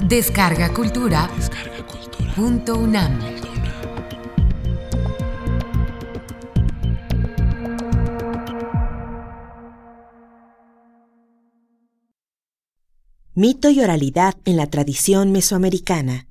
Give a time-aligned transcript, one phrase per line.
[0.00, 1.28] Descarga Cultura.
[2.36, 3.18] Punto UNAM.
[13.36, 16.28] Mito y oralidad en la tradición mesoamericana.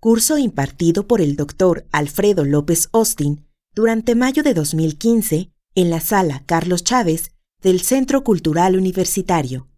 [0.00, 3.44] Curso impartido por el doctor Alfredo López Austin
[3.74, 9.68] durante mayo de 2015 en la sala Carlos Chávez del Centro Cultural Universitario.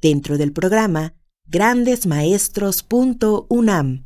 [0.00, 1.14] Dentro del programa
[1.48, 4.04] grandesmaestros.unam.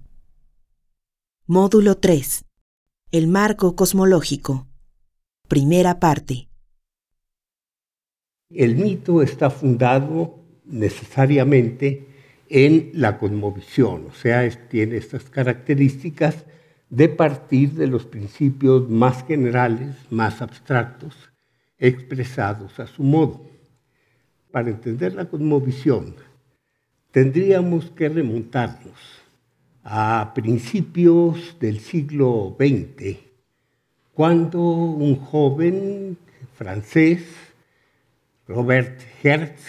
[1.46, 2.46] Módulo 3.
[3.10, 4.68] El marco cosmológico.
[5.48, 6.48] Primera parte.
[8.48, 12.06] El mito está fundado necesariamente
[12.48, 16.46] en la cosmovisión, o sea, tiene estas características
[16.88, 21.15] de partir de los principios más generales, más abstractos,
[21.77, 23.52] expresados a su modo.
[24.52, 26.15] Para entender la cosmovisión,
[27.10, 28.99] tendríamos que remontarnos
[29.82, 33.16] a principios del siglo XX,
[34.13, 36.18] cuando un joven
[36.54, 37.24] francés,
[38.46, 39.63] Robert Hertz,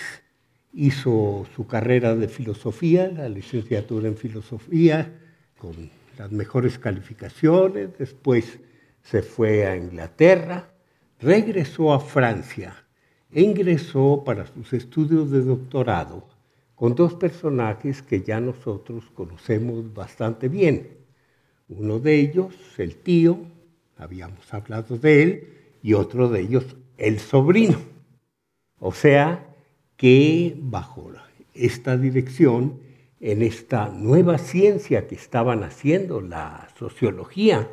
[0.74, 5.14] hizo su carrera de filosofía, la licenciatura en filosofía,
[5.58, 8.60] con las mejores calificaciones, después
[9.02, 10.68] se fue a Inglaterra,
[11.22, 12.83] regresó a Francia
[13.36, 16.28] ingresó para sus estudios de doctorado
[16.76, 20.90] con dos personajes que ya nosotros conocemos bastante bien.
[21.70, 23.40] Uno de ellos, el tío,
[23.98, 25.48] habíamos hablado de él,
[25.82, 27.78] y otro de ellos, el sobrino.
[28.80, 29.56] O sea,
[29.96, 31.12] que bajo
[31.54, 32.80] esta dirección,
[33.20, 37.70] en esta nueva ciencia que estaban haciendo, la sociología,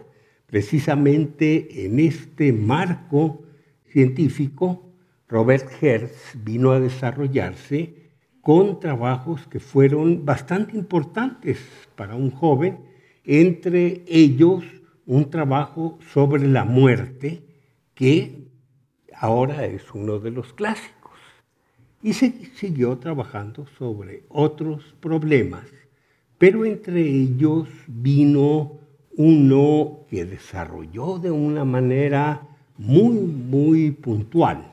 [0.46, 3.42] precisamente en este marco
[3.88, 4.89] científico,
[5.30, 7.94] Robert Hertz vino a desarrollarse
[8.40, 11.60] con trabajos que fueron bastante importantes
[11.94, 12.80] para un joven,
[13.24, 14.64] entre ellos
[15.06, 17.44] un trabajo sobre la muerte
[17.94, 18.48] que
[19.14, 21.18] ahora es uno de los clásicos.
[22.02, 25.66] Y se siguió trabajando sobre otros problemas,
[26.38, 28.80] pero entre ellos vino
[29.16, 34.70] uno que desarrolló de una manera muy, muy puntual,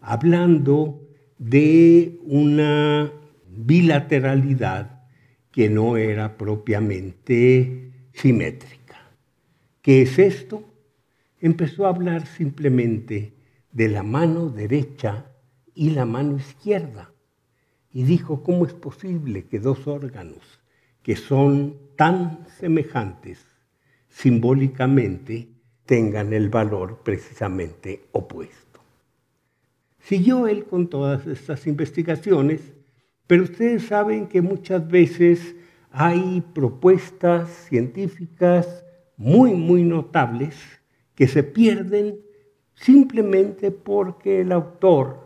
[0.00, 1.00] hablando
[1.38, 3.12] de una
[3.48, 5.04] bilateralidad
[5.50, 8.96] que no era propiamente simétrica.
[9.82, 10.64] ¿Qué es esto?
[11.40, 13.32] Empezó a hablar simplemente
[13.72, 15.26] de la mano derecha
[15.74, 17.12] y la mano izquierda
[17.92, 20.60] y dijo, ¿cómo es posible que dos órganos
[21.02, 23.44] que son tan semejantes
[24.08, 25.48] simbólicamente
[25.86, 28.69] tengan el valor precisamente opuesto?
[30.00, 32.60] Siguió él con todas estas investigaciones,
[33.26, 35.54] pero ustedes saben que muchas veces
[35.92, 38.84] hay propuestas científicas
[39.16, 40.56] muy, muy notables
[41.14, 42.18] que se pierden
[42.74, 45.18] simplemente porque el autor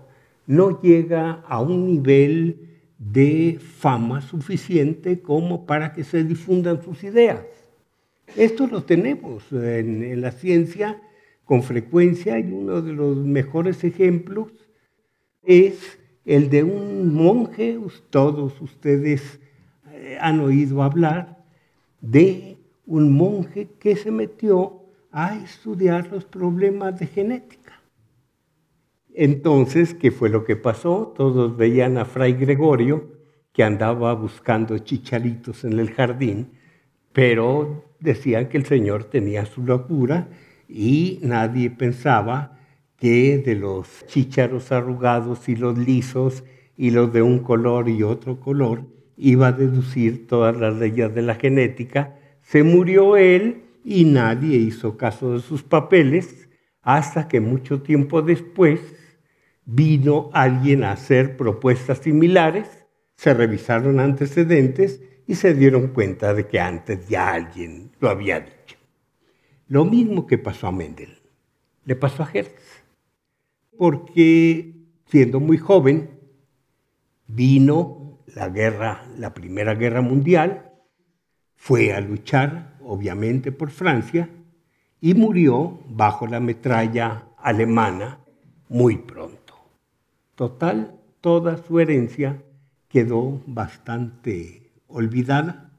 [0.46, 2.68] no llega a un nivel
[2.98, 7.44] de fama suficiente como para que se difundan sus ideas.
[8.36, 11.00] Esto lo tenemos en, en la ciencia
[11.44, 14.48] con frecuencia y uno de los mejores ejemplos
[15.42, 17.78] es el de un monje,
[18.10, 19.38] todos ustedes
[19.92, 21.44] eh, han oído hablar
[22.00, 22.56] de
[22.86, 27.80] un monje que se metió a estudiar los problemas de genética.
[29.14, 31.12] Entonces, ¿qué fue lo que pasó?
[31.16, 33.12] Todos veían a Fray Gregorio
[33.52, 36.50] que andaba buscando chicharitos en el jardín,
[37.12, 40.26] pero decían que el Señor tenía su locura
[40.68, 42.58] y nadie pensaba
[42.96, 46.44] que de los chícharos arrugados y los lisos
[46.76, 48.86] y los de un color y otro color
[49.16, 52.16] iba a deducir todas las leyes de la genética.
[52.42, 56.48] Se murió él y nadie hizo caso de sus papeles
[56.82, 58.80] hasta que mucho tiempo después
[59.64, 62.84] vino alguien a hacer propuestas similares,
[63.16, 68.63] se revisaron antecedentes y se dieron cuenta de que antes ya alguien lo había dicho.
[69.68, 71.18] Lo mismo que pasó a Mendel,
[71.84, 72.84] le pasó a Hertz
[73.76, 74.72] porque
[75.06, 76.10] siendo muy joven
[77.26, 80.70] vino la guerra, la Primera Guerra Mundial,
[81.56, 84.28] fue a luchar obviamente por Francia
[85.00, 88.18] y murió bajo la metralla alemana
[88.68, 89.54] muy pronto.
[90.34, 92.42] Total, toda su herencia
[92.88, 95.70] quedó bastante olvidada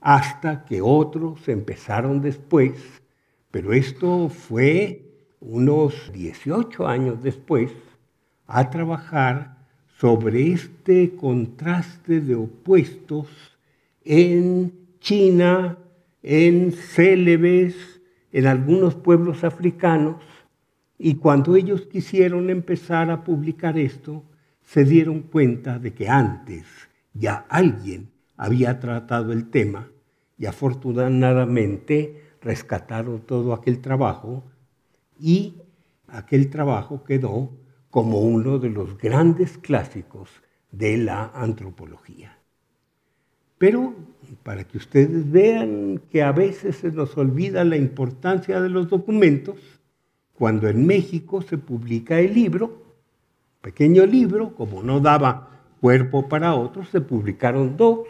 [0.00, 3.02] hasta que otros empezaron después,
[3.50, 5.02] pero esto fue
[5.40, 7.72] unos 18 años después,
[8.46, 9.58] a trabajar
[9.98, 13.28] sobre este contraste de opuestos
[14.04, 15.78] en China,
[16.22, 18.00] en Célebes,
[18.32, 20.16] en algunos pueblos africanos,
[20.98, 24.24] y cuando ellos quisieron empezar a publicar esto,
[24.62, 26.66] se dieron cuenta de que antes
[27.14, 29.88] ya alguien había tratado el tema
[30.36, 34.44] y afortunadamente rescataron todo aquel trabajo
[35.20, 35.54] y
[36.06, 37.50] aquel trabajo quedó
[37.90, 40.30] como uno de los grandes clásicos
[40.70, 42.38] de la antropología.
[43.58, 43.94] Pero
[44.42, 49.56] para que ustedes vean que a veces se nos olvida la importancia de los documentos,
[50.34, 52.82] cuando en México se publica el libro,
[53.60, 55.50] pequeño libro, como no daba
[55.80, 58.06] cuerpo para otros, se publicaron dos,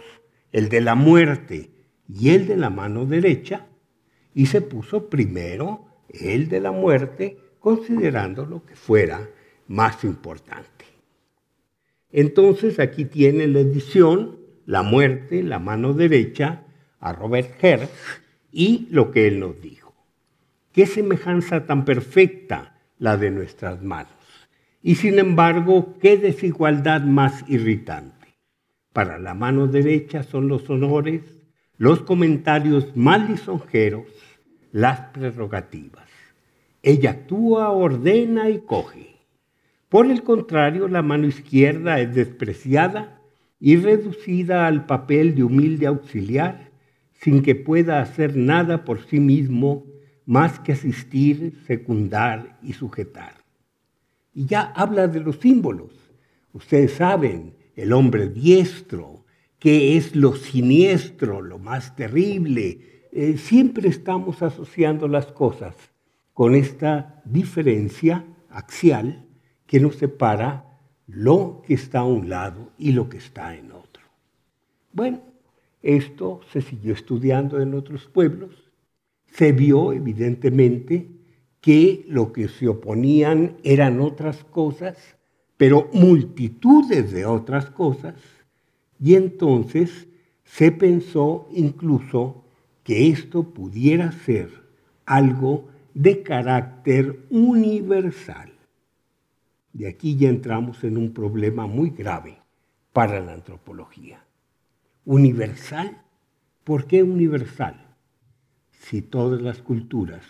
[0.53, 1.71] el de la muerte
[2.09, 3.67] y el de la mano derecha,
[4.35, 9.29] y se puso primero el de la muerte, considerando lo que fuera
[9.67, 10.85] más importante.
[12.11, 16.65] Entonces aquí tiene la edición La muerte, la mano derecha,
[17.01, 17.91] a Robert Hertz
[18.53, 19.95] y lo que él nos dijo.
[20.73, 24.13] Qué semejanza tan perfecta la de nuestras manos.
[24.83, 28.37] Y sin embargo, qué desigualdad más irritante.
[28.93, 31.23] Para la mano derecha son los honores,
[31.79, 34.09] los comentarios más lisonjeros,
[34.73, 36.09] las prerrogativas.
[36.83, 39.15] Ella actúa, ordena y coge.
[39.89, 43.21] Por el contrario, la mano izquierda es despreciada
[43.61, 46.71] y reducida al papel de humilde auxiliar,
[47.13, 49.87] sin que pueda hacer nada por sí mismo
[50.27, 53.35] más que asistir, secundar y sujetar.
[54.35, 55.93] Y ya habla de los símbolos.
[56.53, 59.25] Ustedes saben, el hombre diestro,
[59.59, 63.09] que es lo siniestro, lo más terrible.
[63.13, 65.75] Eh, siempre estamos asociando las cosas
[66.33, 69.27] con esta diferencia axial
[69.67, 70.65] que nos separa
[71.07, 74.03] lo que está a un lado y lo que está en otro.
[74.93, 75.21] Bueno,
[75.83, 78.71] esto se siguió estudiando en otros pueblos.
[79.27, 81.09] Se vio evidentemente
[81.61, 84.97] que lo que se oponían eran otras cosas,
[85.57, 88.15] pero multitudes de otras cosas,
[89.01, 90.09] y entonces
[90.45, 92.45] se pensó incluso
[92.83, 94.51] que esto pudiera ser
[95.05, 98.53] algo de carácter universal.
[99.73, 102.39] De aquí ya entramos en un problema muy grave
[102.93, 104.25] para la antropología.
[105.05, 106.03] ¿Universal?
[106.65, 107.95] ¿Por qué universal?
[108.73, 110.25] Si todas las culturas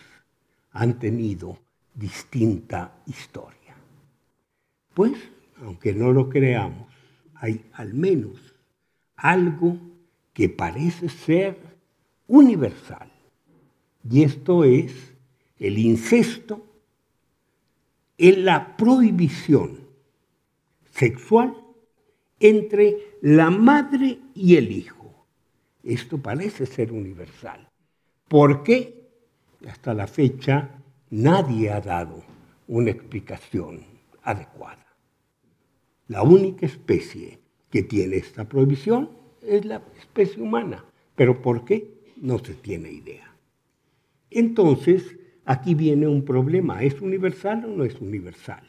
[0.71, 1.59] han tenido
[1.95, 3.75] distinta historia.
[4.95, 5.13] Pues,
[5.63, 6.93] aunque no lo creamos,
[7.35, 8.48] hay al menos
[9.19, 9.77] algo
[10.33, 11.59] que parece ser
[12.29, 13.11] universal.
[14.09, 15.15] Y esto es
[15.59, 16.65] el incesto
[18.17, 19.81] en la prohibición
[20.93, 21.57] sexual
[22.41, 25.27] entre la madre y el hijo.
[25.83, 27.69] Esto parece ser universal.
[28.29, 29.09] ¿Por qué?
[29.69, 30.81] Hasta la fecha
[31.11, 32.23] nadie ha dado
[32.69, 33.85] una explicación
[34.23, 34.87] adecuada.
[36.07, 39.11] La única especie que tiene esta prohibición
[39.43, 40.85] es la especie humana.
[41.15, 42.13] ¿Pero por qué?
[42.17, 43.35] No se tiene idea.
[44.31, 45.19] Entonces,
[45.49, 48.63] Aquí viene un problema, ¿es universal o no es universal?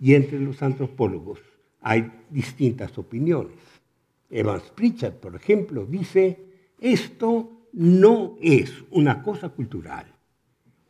[0.00, 1.38] Y entre los antropólogos
[1.80, 3.54] hay distintas opiniones.
[4.28, 6.36] Evans Pritchard, por ejemplo, dice,
[6.80, 10.12] esto no es una cosa cultural,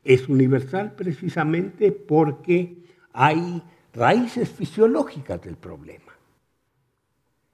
[0.03, 2.79] es universal precisamente porque
[3.13, 6.10] hay raíces fisiológicas del problema.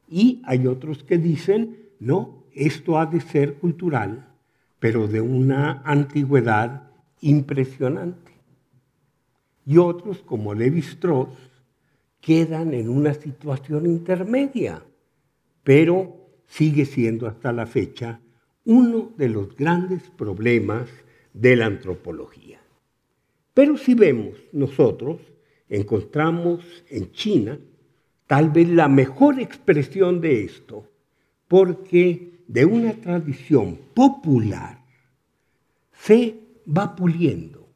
[0.08, 4.28] Y hay otros que dicen, no, esto ha de ser cultural,
[4.78, 8.32] pero de una antigüedad impresionante.
[9.64, 11.36] Y otros, como Levi Strauss,
[12.20, 14.82] quedan en una situación intermedia,
[15.64, 18.20] pero sigue siendo hasta la fecha
[18.64, 20.88] uno de los grandes problemas
[21.32, 22.60] de la antropología.
[23.54, 25.20] Pero si vemos nosotros,
[25.68, 27.58] encontramos en China
[28.26, 30.88] tal vez la mejor expresión de esto,
[31.48, 34.84] porque de una tradición popular
[35.92, 37.68] se va puliendo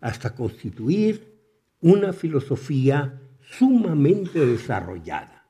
[0.00, 1.32] hasta constituir
[1.80, 5.46] una filosofía sumamente desarrollada,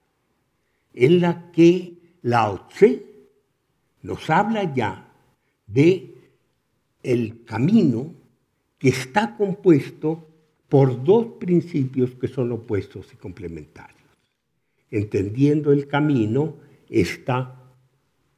[0.92, 3.06] en la que Lao Tse
[4.02, 5.12] nos habla ya
[5.66, 6.14] de
[7.02, 8.14] el camino
[8.78, 10.28] que está compuesto
[10.68, 14.01] por dos principios que son opuestos y complementarios.
[14.92, 16.54] Entendiendo el camino,
[16.88, 17.60] esta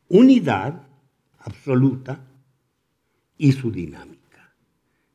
[0.08, 0.86] unidad
[1.40, 2.24] absoluta
[3.36, 4.54] y su dinámica.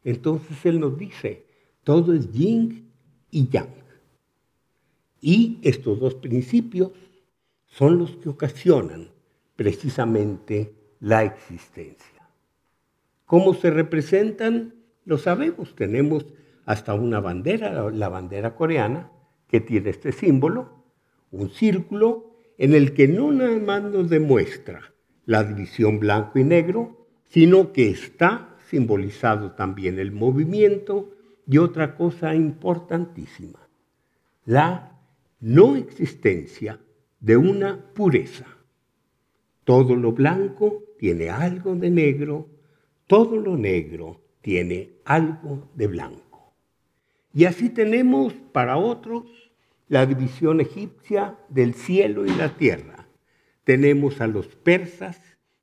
[0.03, 1.45] Entonces Él nos dice,
[1.83, 2.91] todo es yin
[3.31, 3.69] y yang.
[5.21, 6.91] Y estos dos principios
[7.65, 9.09] son los que ocasionan
[9.55, 12.29] precisamente la existencia.
[13.25, 14.75] ¿Cómo se representan?
[15.05, 16.25] Lo sabemos, tenemos
[16.65, 19.11] hasta una bandera, la bandera coreana,
[19.47, 20.78] que tiene este símbolo,
[21.31, 24.93] un círculo en el que no nada más nos demuestra
[25.25, 31.15] la división blanco y negro, sino que está simbolizado también el movimiento
[31.47, 33.59] y otra cosa importantísima,
[34.45, 34.99] la
[35.39, 36.79] no existencia
[37.19, 38.45] de una pureza.
[39.63, 42.47] Todo lo blanco tiene algo de negro,
[43.07, 46.53] todo lo negro tiene algo de blanco.
[47.33, 49.23] Y así tenemos para otros
[49.89, 53.07] la división egipcia del cielo y la tierra.
[53.63, 55.19] Tenemos a los persas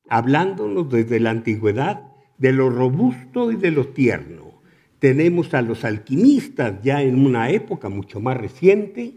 [0.08, 2.02] hablándonos desde la antigüedad
[2.36, 4.60] de lo robusto y de lo tierno.
[4.98, 9.14] Tenemos a los alquimistas ya en una época mucho más reciente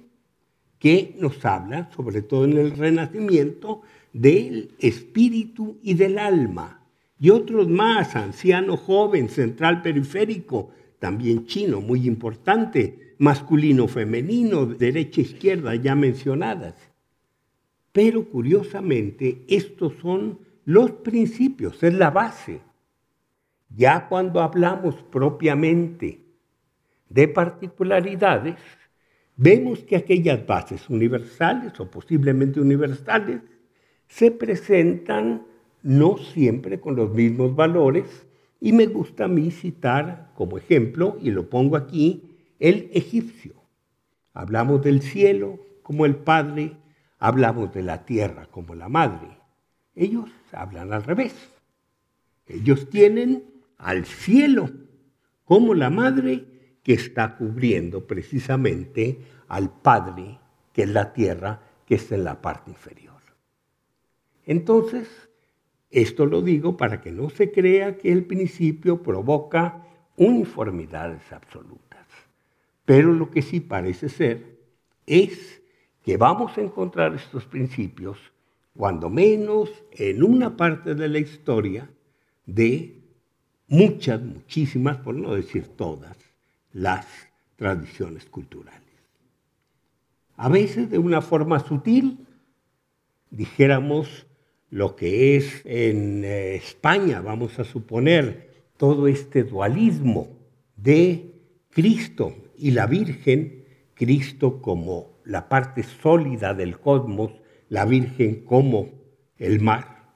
[0.78, 3.82] que nos hablan, sobre todo en el Renacimiento,
[4.14, 6.86] del espíritu y del alma.
[7.20, 15.76] Y otros más, anciano, joven, central, periférico, también chino, muy importante, masculino, femenino, derecha, izquierda,
[15.76, 16.74] ya mencionadas.
[17.92, 22.62] Pero curiosamente, estos son los principios, es la base.
[23.76, 26.22] Ya cuando hablamos propiamente
[27.10, 28.56] de particularidades,
[29.36, 33.42] vemos que aquellas bases universales o posiblemente universales
[34.08, 35.46] se presentan
[35.84, 38.26] no siempre con los mismos valores
[38.62, 42.29] y me gusta a mí citar como ejemplo, y lo pongo aquí,
[42.60, 43.56] el egipcio.
[44.34, 46.78] Hablamos del cielo como el padre,
[47.18, 49.38] hablamos de la tierra como la madre.
[49.96, 51.34] Ellos hablan al revés.
[52.48, 53.44] Ellos tienen
[53.78, 54.70] al cielo
[55.46, 56.46] como la madre
[56.84, 60.40] que está cubriendo precisamente al Padre,
[60.74, 63.22] que es la tierra, que está en la parte inferior.
[64.46, 65.08] Entonces,
[65.90, 69.86] esto lo digo para que no se crea que el principio provoca
[70.18, 71.89] uniformidades absolutas.
[72.90, 74.58] Pero lo que sí parece ser
[75.06, 75.62] es
[76.04, 78.18] que vamos a encontrar estos principios,
[78.76, 81.88] cuando menos en una parte de la historia,
[82.48, 83.00] de
[83.68, 86.18] muchas, muchísimas, por no decir todas,
[86.74, 87.06] las
[87.58, 88.82] tradiciones culturales.
[90.36, 92.26] A veces de una forma sutil,
[93.30, 94.26] dijéramos
[94.72, 100.40] lo que es en eh, España, vamos a suponer, todo este dualismo
[100.76, 101.39] de
[101.72, 107.32] Cristo y la Virgen, Cristo como la parte sólida del cosmos,
[107.70, 108.90] la Virgen como
[109.38, 110.14] el mar.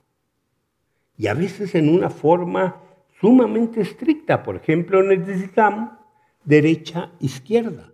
[1.18, 2.82] Y a veces en una forma
[3.22, 5.98] sumamente estricta, por ejemplo en el Islam,
[6.44, 7.94] derecha-izquierda,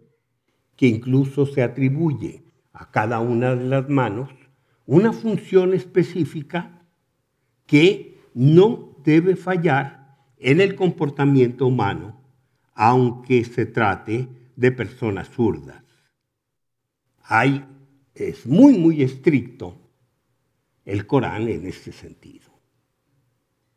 [0.76, 4.30] que incluso se atribuye a cada una de las manos
[4.86, 6.82] una función específica
[7.66, 12.19] que no debe fallar en el comportamiento humano,
[12.82, 15.84] aunque se trate de personas zurdas.
[17.24, 17.66] Hay,
[18.16, 19.78] es muy, muy estricto
[20.86, 22.50] el Corán en este sentido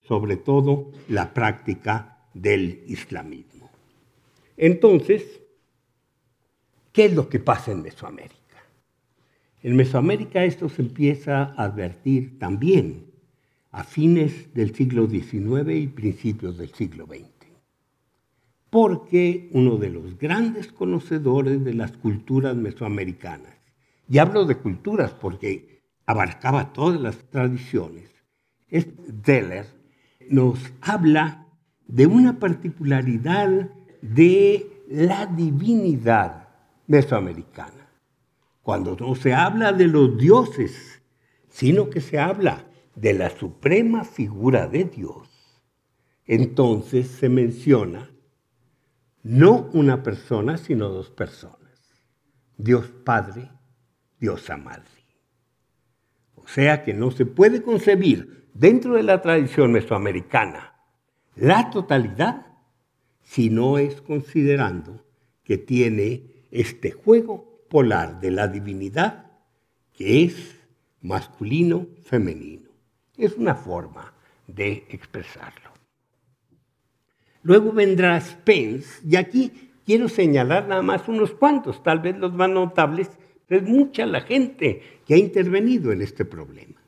[0.02, 3.70] sobre todo la práctica del islamismo.
[4.56, 5.40] Entonces,
[6.92, 8.36] ¿qué es lo que pasa en Mesoamérica?
[9.62, 13.06] En Mesoamérica esto se empieza a advertir también
[13.70, 17.41] a fines del siglo XIX y principios del siglo XX,
[18.72, 23.54] porque uno de los grandes conocedores de las culturas mesoamericanas,
[24.08, 28.08] y hablo de culturas porque abarcaba todas las tradiciones,
[28.70, 28.86] es
[29.26, 29.66] Deller,
[30.30, 31.48] nos habla
[31.86, 33.68] de una particularidad
[34.00, 36.48] de la divinidad
[36.86, 37.90] mesoamericana.
[38.62, 41.02] Cuando no se habla de los dioses,
[41.50, 42.64] sino que se habla
[42.94, 45.28] de la suprema figura de Dios,
[46.24, 48.11] entonces se menciona
[49.22, 51.58] no una persona, sino dos personas.
[52.56, 53.50] Dios Padre,
[54.18, 54.84] Dios Madre.
[56.34, 60.74] O sea que no se puede concebir dentro de la tradición mesoamericana
[61.36, 62.46] la totalidad
[63.22, 65.04] si no es considerando
[65.44, 69.30] que tiene este juego polar de la divinidad
[69.92, 70.60] que es
[71.00, 72.70] masculino, femenino.
[73.16, 74.12] Es una forma
[74.46, 75.71] de expresarlo.
[77.42, 79.52] Luego vendrá Spence, y aquí
[79.84, 83.10] quiero señalar nada más unos cuantos, tal vez los más notables,
[83.48, 86.80] es mucha la gente que ha intervenido en este problema.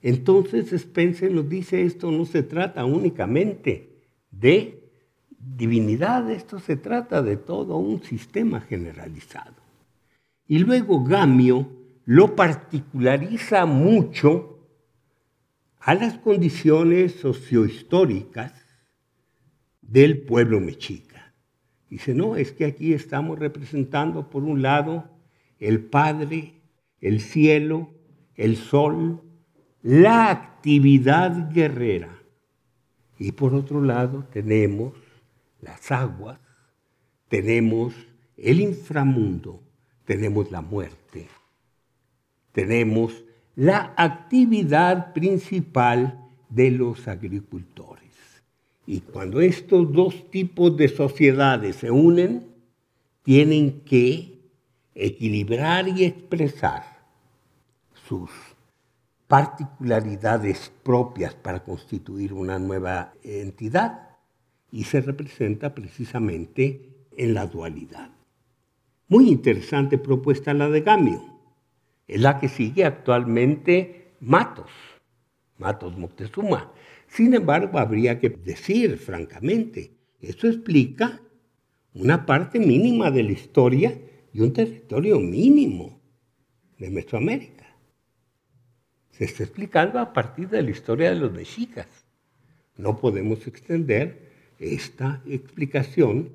[0.00, 3.90] Entonces Spencer nos dice, esto no se trata únicamente
[4.30, 4.82] de
[5.38, 9.54] divinidad, esto se trata de todo un sistema generalizado.
[10.46, 11.68] Y luego Gamio
[12.04, 14.60] lo particulariza mucho
[15.80, 18.65] a las condiciones sociohistóricas
[19.88, 21.34] del pueblo mexica.
[21.88, 25.08] Dice, no, es que aquí estamos representando por un lado
[25.58, 26.54] el Padre,
[27.00, 27.90] el cielo,
[28.34, 29.22] el sol,
[29.82, 32.18] la actividad guerrera.
[33.18, 34.92] Y por otro lado tenemos
[35.60, 36.38] las aguas,
[37.28, 37.94] tenemos
[38.36, 39.62] el inframundo,
[40.04, 41.28] tenemos la muerte,
[42.52, 43.24] tenemos
[43.54, 47.95] la actividad principal de los agricultores.
[48.86, 52.46] Y cuando estos dos tipos de sociedades se unen,
[53.22, 54.38] tienen que
[54.94, 56.84] equilibrar y expresar
[58.08, 58.30] sus
[59.26, 64.10] particularidades propias para constituir una nueva entidad
[64.70, 68.10] y se representa precisamente en la dualidad.
[69.08, 71.22] Muy interesante propuesta la de Gamio.
[72.06, 74.70] Es la que sigue actualmente Matos,
[75.58, 76.72] Matos Moctezuma.
[77.16, 81.22] Sin embargo, habría que decir francamente, eso explica
[81.94, 83.98] una parte mínima de la historia
[84.34, 85.98] y un territorio mínimo
[86.76, 87.74] de Mesoamérica.
[89.12, 91.86] Se está explicando a partir de la historia de los mexicas.
[92.76, 96.34] No podemos extender esta explicación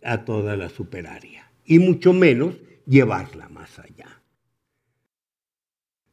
[0.00, 2.54] a toda la superaria y mucho menos
[2.86, 4.22] llevarla más allá.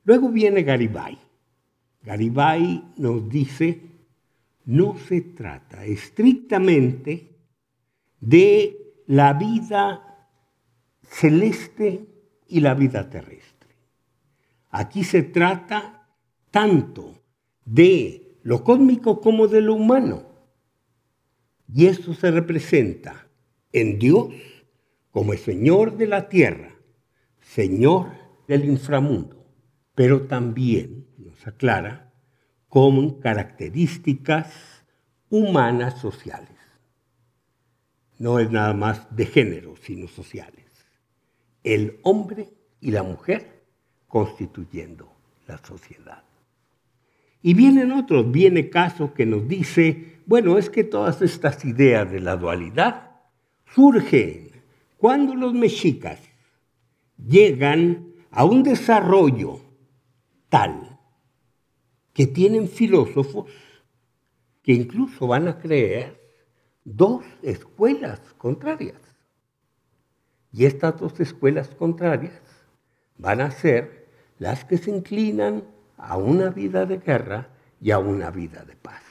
[0.05, 1.19] Luego viene Garibay.
[2.01, 3.96] Garibay nos dice,
[4.67, 7.37] no se trata estrictamente
[8.19, 10.27] de la vida
[11.03, 12.05] celeste
[12.49, 13.69] y la vida terrestre.
[14.69, 16.09] Aquí se trata
[16.51, 17.23] tanto
[17.63, 20.25] de lo cósmico como de lo humano.
[21.73, 23.29] Y esto se representa
[23.71, 24.33] en Dios
[25.11, 26.75] como el Señor de la tierra,
[27.39, 28.11] Señor
[28.49, 29.45] del inframundo,
[29.95, 32.06] pero también nos aclara
[32.77, 34.53] con características
[35.31, 36.59] humanas sociales.
[38.19, 40.67] No es nada más de género, sino sociales.
[41.63, 43.63] El hombre y la mujer
[44.07, 45.11] constituyendo
[45.47, 46.21] la sociedad.
[47.41, 52.19] Y vienen otros, viene caso que nos dice, bueno, es que todas estas ideas de
[52.19, 53.09] la dualidad
[53.73, 54.51] surgen
[54.97, 56.19] cuando los mexicas
[57.17, 59.61] llegan a un desarrollo
[60.49, 60.96] tal
[62.17, 63.45] que tienen filósofos
[64.63, 66.19] que incluso van a creer
[66.83, 68.99] dos escuelas contrarias.
[70.51, 72.41] Y estas dos escuelas contrarias
[73.19, 74.07] van a ser
[74.39, 75.63] las que se inclinan
[75.95, 77.49] a una vida de guerra
[77.79, 79.03] y a una vida de paz.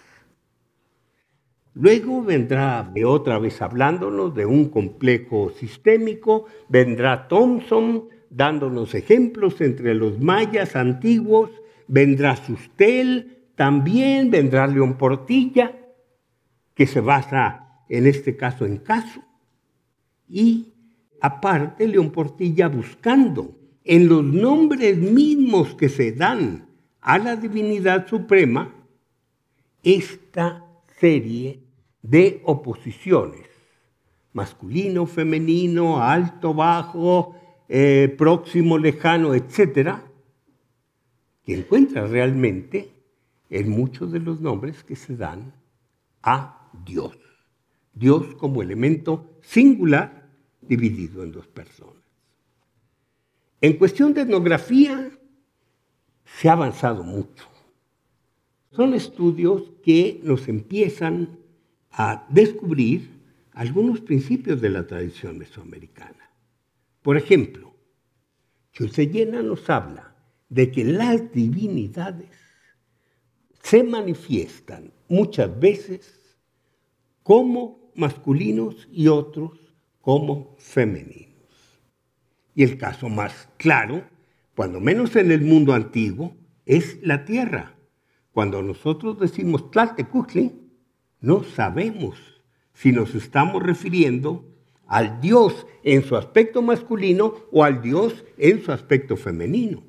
[1.74, 10.18] Luego vendrá otra vez hablándonos de un complejo sistémico, vendrá Thompson dándonos ejemplos entre los
[10.18, 11.52] mayas antiguos,
[11.88, 15.76] vendrá Sustel también, vendrá León Portilla,
[16.74, 19.22] que se basa en este caso en caso,
[20.28, 20.72] y
[21.20, 26.66] aparte León Portilla buscando en los nombres mismos que se dan
[27.00, 28.74] a la divinidad suprema
[29.82, 30.64] esta
[30.98, 31.60] serie
[32.02, 33.46] de oposiciones,
[34.32, 37.36] masculino, femenino, alto, bajo,
[37.68, 40.05] eh, próximo, lejano, etcétera,
[41.46, 42.90] que encuentra realmente
[43.48, 45.54] en muchos de los nombres que se dan
[46.20, 47.16] a Dios.
[47.94, 50.28] Dios como elemento singular
[50.60, 52.02] dividido en dos personas.
[53.60, 55.08] En cuestión de etnografía
[56.24, 57.48] se ha avanzado mucho.
[58.72, 61.38] Son estudios que nos empiezan
[61.92, 63.08] a descubrir
[63.52, 66.28] algunos principios de la tradición mesoamericana.
[67.02, 67.72] Por ejemplo,
[68.72, 70.15] Chulceyena nos habla
[70.48, 72.30] de que las divinidades
[73.62, 76.36] se manifiestan muchas veces
[77.22, 79.58] como masculinos y otros
[80.00, 81.34] como femeninos.
[82.54, 84.04] Y el caso más claro,
[84.54, 87.74] cuando menos en el mundo antiguo, es la tierra.
[88.32, 90.52] Cuando nosotros decimos Tlaltecuhtli,
[91.20, 92.18] no sabemos
[92.72, 94.44] si nos estamos refiriendo
[94.86, 99.82] al Dios en su aspecto masculino o al Dios en su aspecto femenino.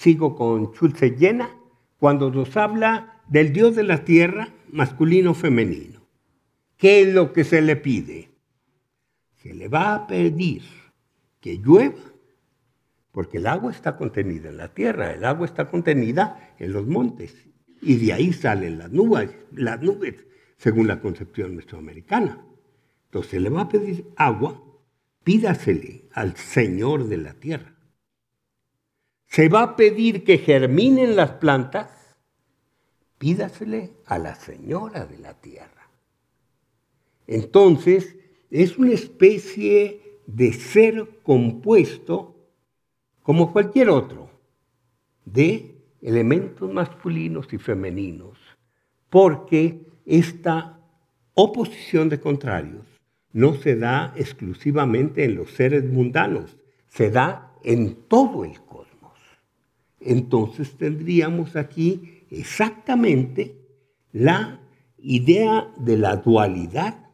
[0.00, 1.50] Sigo con Schulze Llena
[1.98, 6.00] cuando nos habla del Dios de la tierra masculino femenino.
[6.78, 8.30] ¿Qué es lo que se le pide?
[9.42, 10.62] Se le va a pedir
[11.38, 12.00] que llueva,
[13.12, 17.36] porque el agua está contenida en la tierra, el agua está contenida en los montes
[17.82, 20.14] y de ahí salen las nubes, las nubes
[20.56, 22.42] según la concepción mesoamericana.
[23.04, 24.64] Entonces se le va a pedir agua
[25.24, 27.79] pídasele al Señor de la tierra.
[29.30, 32.16] Se va a pedir que germinen las plantas,
[33.16, 35.88] pídasele a la Señora de la tierra.
[37.28, 38.16] Entonces,
[38.50, 42.34] es una especie de ser compuesto
[43.22, 44.28] como cualquier otro,
[45.24, 48.36] de elementos masculinos y femeninos,
[49.10, 50.80] porque esta
[51.34, 52.84] oposición de contrarios
[53.32, 58.89] no se da exclusivamente en los seres mundanos, se da en todo el cosmos.
[60.00, 63.56] Entonces tendríamos aquí exactamente
[64.12, 64.60] la
[64.98, 67.06] idea de la dualidad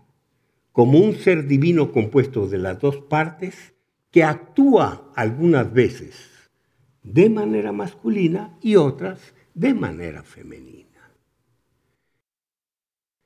[0.72, 3.74] como un ser divino compuesto de las dos partes
[4.10, 6.50] que actúa algunas veces
[7.02, 10.86] de manera masculina y otras de manera femenina.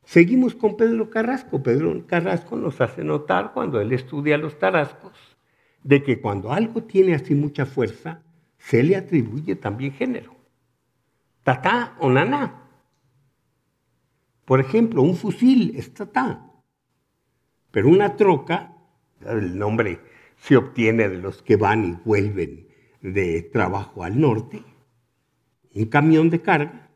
[0.04, 1.62] Seguimos con Pedro Carrasco.
[1.62, 5.12] Pedro Carrasco nos hace notar cuando él estudia los tarascos
[5.82, 8.22] de que cuando algo tiene así mucha fuerza,
[8.60, 10.36] se le atribuye también género.
[11.42, 12.68] Tatá o naná.
[14.44, 16.46] Por ejemplo, un fusil es tatá,
[17.70, 18.76] pero una troca,
[19.26, 20.00] el nombre
[20.36, 22.68] se obtiene de los que van y vuelven
[23.00, 24.62] de trabajo al norte,
[25.74, 26.90] un camión de carga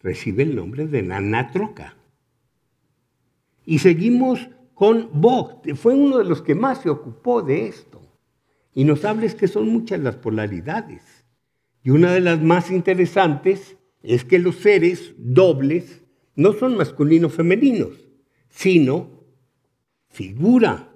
[0.00, 1.96] recibe el nombre de nana troca.
[3.66, 7.97] Y seguimos con Vogt, fue uno de los que más se ocupó de esto.
[8.74, 11.02] Y nos hables que son muchas las polaridades.
[11.82, 16.02] Y una de las más interesantes es que los seres dobles
[16.36, 18.08] no son masculinos femeninos,
[18.48, 19.24] sino
[20.08, 20.92] figura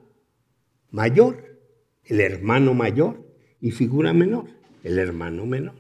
[0.90, 1.60] mayor,
[2.04, 3.26] el hermano mayor,
[3.60, 4.46] y figura menor,
[4.82, 5.74] el hermano menor.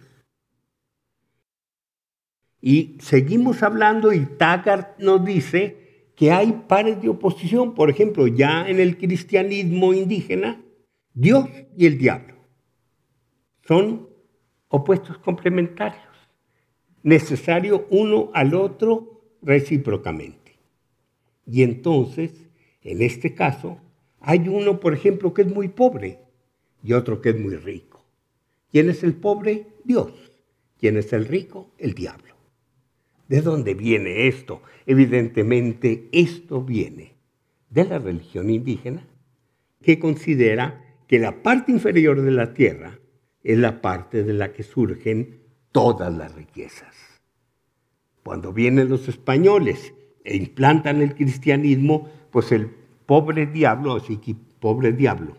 [2.60, 7.74] Y seguimos hablando y Taggart nos dice que hay pares de oposición.
[7.74, 10.62] Por ejemplo, ya en el cristianismo indígena,
[11.14, 12.34] Dios y el diablo
[13.66, 14.08] son
[14.68, 16.02] opuestos complementarios,
[17.02, 20.56] necesario uno al otro recíprocamente.
[21.46, 22.48] Y entonces,
[22.82, 23.78] en este caso,
[24.20, 26.20] hay uno, por ejemplo, que es muy pobre
[26.82, 28.04] y otro que es muy rico.
[28.70, 29.66] ¿Quién es el pobre?
[29.84, 30.12] Dios.
[30.78, 31.70] ¿Quién es el rico?
[31.78, 32.34] El diablo.
[33.28, 34.62] ¿De dónde viene esto?
[34.86, 37.14] Evidentemente, esto viene
[37.70, 39.06] de la religión indígena,
[39.82, 42.98] que considera que la parte inferior de la tierra
[43.44, 47.20] es la parte de la que surgen todas las riquezas.
[48.24, 49.92] Cuando vienen los españoles
[50.24, 52.70] e implantan el cristianismo, pues el
[53.04, 55.36] pobre diablo, así que pobre diablo,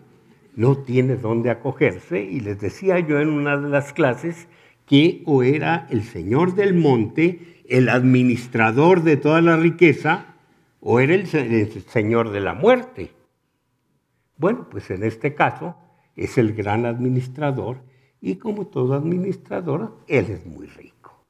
[0.55, 4.47] no tiene dónde acogerse y les decía yo en una de las clases
[4.86, 10.36] que o era el señor del monte el administrador de toda la riqueza
[10.81, 13.22] o era el, señor de la muerte.
[14.43, 15.77] Bueno, pues en este caso
[16.17, 17.77] es el gran administrador
[18.19, 21.23] y como todo administrador, él es muy rico.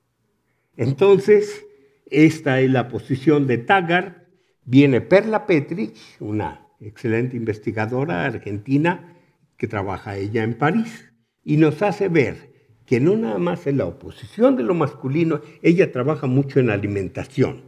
[0.78, 1.63] Entonces,
[2.08, 4.17] esta es la posición de Taggart.
[4.65, 9.15] Viene Perla Petrich, una excelente investigadora argentina
[9.58, 12.52] que trabaja ella en París, y nos hace ver
[12.88, 17.62] que no nada más es la oposición de lo masculino, ella trabaja mucho en alimentación.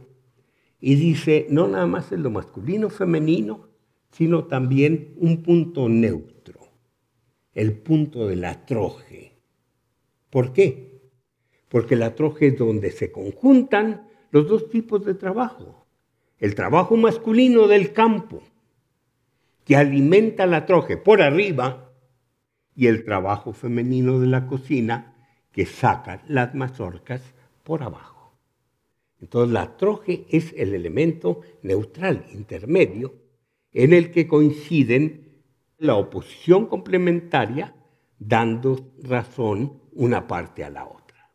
[0.80, 3.75] Y dice, no nada más es lo masculino, femenino,
[4.16, 6.60] sino también un punto neutro,
[7.52, 9.34] el punto de la troje.
[10.30, 11.02] ¿Por qué?
[11.68, 15.86] Porque la troje es donde se conjuntan los dos tipos de trabajo.
[16.38, 18.42] El trabajo masculino del campo,
[19.66, 21.92] que alimenta la troje por arriba,
[22.74, 25.14] y el trabajo femenino de la cocina
[25.52, 27.22] que saca las mazorcas
[27.64, 28.34] por abajo.
[29.20, 33.25] Entonces la troje es el elemento neutral, intermedio,
[33.76, 35.42] en el que coinciden
[35.76, 37.74] la oposición complementaria
[38.18, 41.30] dando razón una parte a la otra.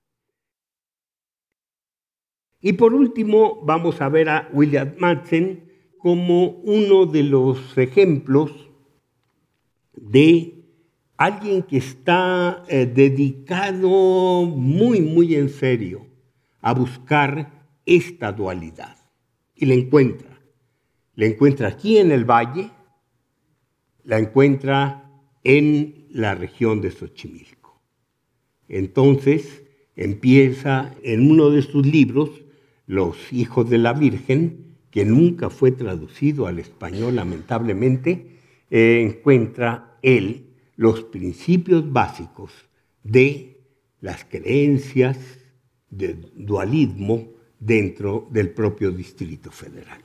[2.60, 8.72] Y por último, vamos a ver a William Madsen como uno de los ejemplos
[9.94, 10.66] de
[11.18, 16.08] alguien que está eh, dedicado muy, muy en serio
[16.60, 18.98] a buscar esta dualidad.
[19.54, 20.41] Y la encuentra.
[21.22, 22.72] La encuentra aquí en el valle,
[24.06, 25.08] la encuentra
[25.44, 27.80] en la región de Xochimilco.
[28.68, 29.62] Entonces
[29.96, 32.32] empieza en uno de sus libros,
[32.88, 38.40] Los hijos de la Virgen, que nunca fue traducido al español lamentablemente,
[38.72, 42.52] eh, encuentra él los principios básicos
[43.04, 43.62] de
[44.00, 45.20] las creencias
[45.88, 47.28] de dualismo
[47.60, 50.02] dentro del propio Distrito Federal.